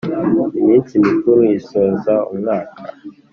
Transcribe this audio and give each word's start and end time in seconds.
iminsi 0.59 0.93
mikuru 1.05 1.41
isoza 1.57 2.13
umwaka 2.31 2.79